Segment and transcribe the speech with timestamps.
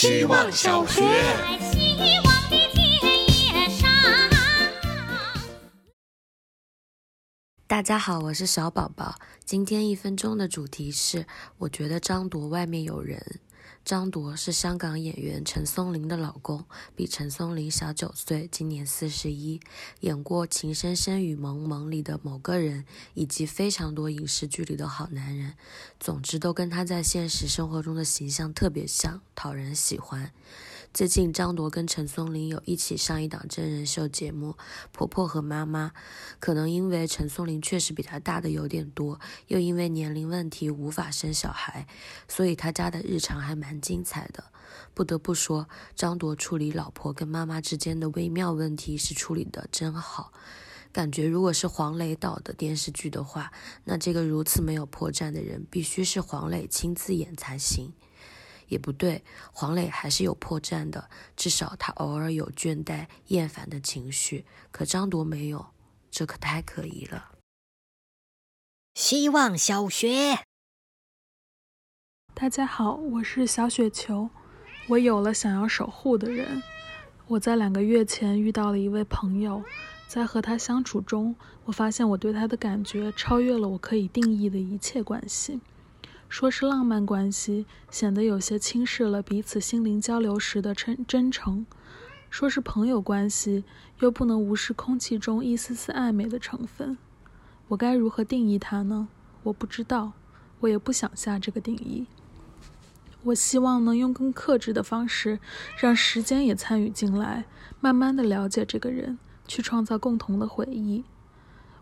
[0.00, 1.02] 希望小学。
[7.80, 9.14] 大家好，我是小宝宝。
[9.46, 11.24] 今天一分钟的主题是，
[11.56, 13.40] 我觉得张铎外面有人。
[13.86, 16.62] 张铎是香港演员陈松伶的老公，
[16.94, 19.58] 比陈松伶小九岁，今年四十一，
[20.00, 22.84] 演过《情深深雨蒙蒙》里的某个人，
[23.14, 25.54] 以及非常多影视剧里的好男人。
[25.98, 30.30] 总之，都跟他在现实生活中的形象特别像，讨人喜欢。
[30.92, 34.50] 最近，张铎跟陈松伶有一起上一档真人秀节目
[34.90, 35.92] 《婆婆和妈妈》。
[36.40, 41.86] 可能因为陈松伶确实比他大的有点多，又因为年龄问题无法生小孩，
[42.26, 44.42] 所以他家的日常还蛮精彩的。
[44.92, 50.32] 不得不说，张铎处理老婆跟妈妈之间的微妙问题是处理的真好。
[50.90, 53.52] 感觉如果是黄磊导的电视剧的话，
[53.84, 57.92] 那这个如此没有破绽的人，必须是黄磊亲自演才行。
[58.70, 65.66] 也不对，黄磊还是有破绽的，至少他偶尔有倦怠、厌烦的情绪，可张铎没有，
[66.10, 67.32] 这可太可疑了。
[68.94, 70.44] 希望小学，
[72.32, 74.30] 大家好，我是小雪球，
[74.88, 76.62] 我有了想要守护的人。
[77.26, 79.62] 我在两个月前遇到了一位朋友，
[80.08, 85.60] 在和他相处中，我发现我对他的感觉超越了我可以定义的一切关系。
[86.30, 91.66] 说是浪漫关系，显得有些轻视了彼此心灵交流时的真真诚；
[92.30, 93.64] 说是朋友关系，
[93.98, 96.96] 又不能无视空气中一丝丝暧昧的成分。
[97.66, 99.08] 我该如何定义它呢？
[99.42, 100.12] 我不知道，
[100.60, 102.06] 我也不想下这个定义。
[103.24, 105.40] 我希望能用更克制的方式，
[105.76, 107.46] 让时间也参与进来，
[107.80, 111.02] 慢慢的了解这个人，去创造共同的回忆。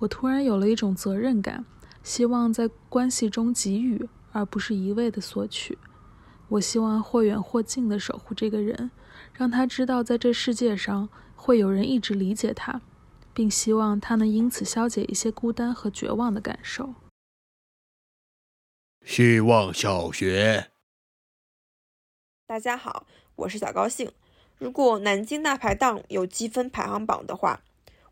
[0.00, 1.64] 我突然有了一种责任感，
[2.02, 4.08] 希望在关系中给予。
[4.32, 5.78] 而不是一味的索取。
[6.48, 8.90] 我希望或远或近的守护这个人，
[9.32, 12.82] 让他知道在这世界上会有人一直理解他，
[13.32, 16.94] 并希望他能因此消解一些孤单和绝望的感受。
[19.04, 20.70] 希望小学，
[22.46, 23.06] 大家好，
[23.36, 24.12] 我是小高兴。
[24.58, 27.62] 如果南京大排档有积分排行榜的话，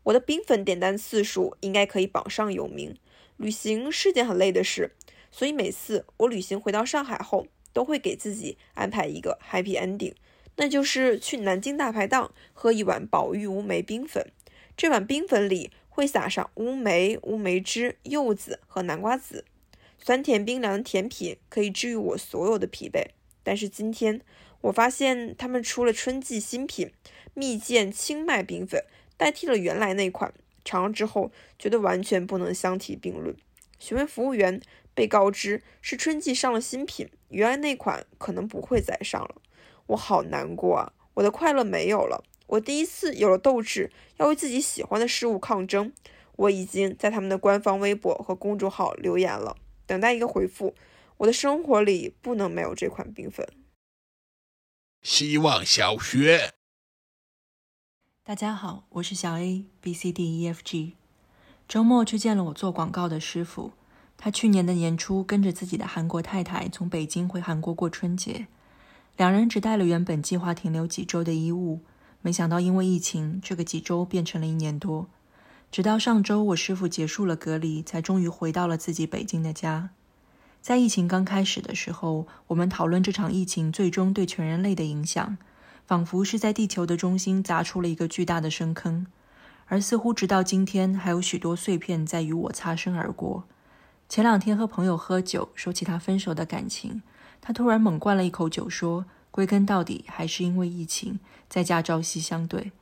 [0.03, 2.97] 我的冰粉点单次数应该可以榜上有名。
[3.37, 4.95] 旅行是件很累的事。
[5.31, 10.13] 所以每次我旅行回到上海后，都会给自己安排一个 happy ending，
[10.57, 14.29] 那就是去南京大排档喝一碗宝玉乌梅冰粉。
[14.75, 19.45] 这碗冰粉里会撒上乌梅、乌梅汁、柚子和南瓜籽，
[19.97, 23.07] 酸甜冰凉的甜品可以治愈我所有的疲惫。
[23.41, 24.19] 但是今天
[24.59, 26.91] 我发现他们出了春季新品
[27.33, 28.83] 蜜饯青麦冰粉，
[29.15, 30.33] 代替了原来那款，
[30.65, 33.33] 尝了之后觉得完全不能相提并论。
[33.79, 34.61] 询问服务员。
[34.93, 39.35] 被告知是春季上了新品，原来那款可能不会再上了，
[39.87, 40.93] 我好难过啊！
[41.13, 45.91] 我的快乐没有了，我第一次有了斗志，要为自己喜欢的事物抗争。
[46.37, 50.73] 我已经在他们的官方微博和公众号留言了，等待一个回复。
[51.17, 53.47] 我的生活里不能没有这款冰粉。
[55.03, 56.53] 希望小学，
[58.23, 60.95] 大家好，我是小 A B C D E F G，
[61.67, 63.73] 周末去见了我做广告的师傅。
[64.23, 68.45] 他去年的年初跟着自己的韩国太太从北京回韩国过春节，
[69.17, 71.79] 两人只带了原本计划停留几周的衣物，
[72.21, 75.07] 没想到因为疫情，这个几周变成了一年多。
[75.71, 79.89] 直到上周，我师傅结束了隔离，才终于回到了自己北京的家。
[80.61, 85.35] 在疫情刚开始的时候，我们讨论这场疫情最终对全人类的影响，
[85.87, 89.07] 仿佛是在地球的中心砸出了一个巨大的深坑，
[89.65, 93.45] 而似乎直到今天，还有许多碎片在与我擦身而过。
[94.11, 97.01] 前两天和朋友喝酒，说起他分手的感情，
[97.39, 101.17] 他突然猛灌了一口酒，说：“归根到底还是因为疫情，
[101.47, 102.73] 在家朝夕相对。”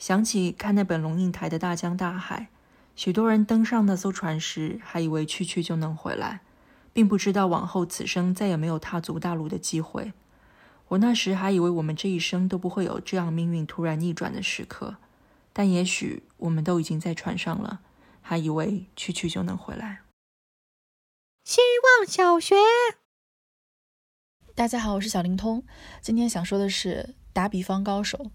[0.00, 2.48] 想起看那本龙应台的大江大海，
[2.96, 6.40] 许多人登上那艘船时，还以为去去就能回来，
[6.92, 10.12] 并不知道往后此生再也没有踏足大陆的机会。
[10.88, 14.96] 我那时还以为我们这一生都不会有这样命运突然逆转的时刻，
[15.52, 17.78] 但也许我们都已经在船上了，
[18.20, 20.00] 还以为去去就能回来。
[21.44, 21.60] 希
[21.98, 22.54] 望小学，
[24.54, 25.62] 大家好，我是小灵通。
[26.00, 28.30] 今天想说的是打比方高手。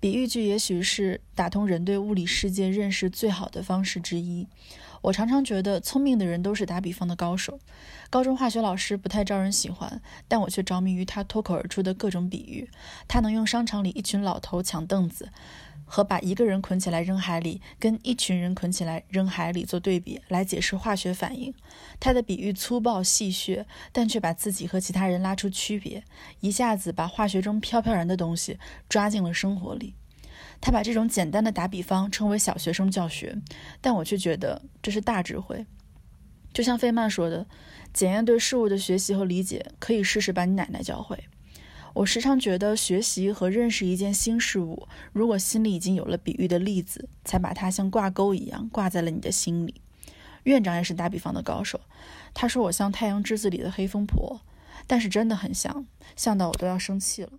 [0.00, 4.48] 比喻句也许是打通人对物理世界认识最好的方式之一。
[5.02, 7.60] 我常常觉得聪明的人都是打比方的高手。
[8.10, 12.68] 高中化学老师不太招人喜欢，但我却着迷于他脱口而出的各种比喻。
[13.06, 15.30] 他能用商场里一群老头抢凳子。
[15.92, 21.52] 和把一个人捆起来扔海里，跟一群人捆起来扔海里做对比，来解释化学反应。
[21.98, 26.04] 他的比喻粗暴戏谑，但却把自己和其他人拉出区别，
[26.38, 28.56] 一下子把化学中飘飘然的东西
[28.88, 29.92] 抓进了生活里。
[30.60, 33.36] 他把这种简单的打比方称为小学生教学，
[33.80, 35.66] 但我却觉得这是大智慧。
[36.52, 37.46] 就像费曼说的
[37.92, 41.18] ：“检验对事物的学习和理解，可以试试把你奶奶教会。”
[41.94, 49.80] 我时常觉得，学习和认识一件新事物，如果心里已经有了比喻的例子，才把它像挂钩一样挂在了你的心里。
[50.44, 51.80] 院长也是打比方的高手，
[52.32, 54.40] 他说我像《太阳之子》里的黑风婆，
[54.86, 55.84] 但是真的很像，
[56.16, 57.32] 像到我都要生气了。